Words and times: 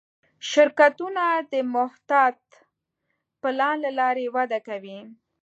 شرکتونه 0.49 1.25
د 1.51 1.53
محتاط 1.75 2.39
پلان 3.41 3.75
له 3.85 3.91
لارې 3.99 4.25
وده 4.35 4.59
کوي. 4.67 4.99